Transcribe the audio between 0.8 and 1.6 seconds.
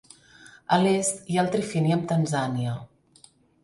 l'est hi ha el